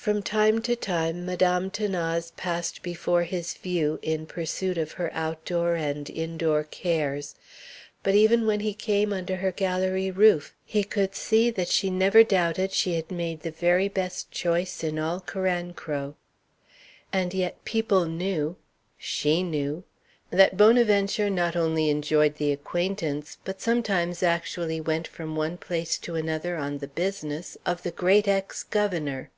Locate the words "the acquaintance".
22.36-23.36